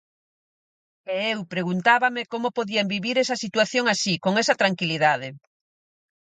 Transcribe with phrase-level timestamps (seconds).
[1.13, 5.29] E eu preguntábame como podían vivir esa situación así, con esa tranquilidade.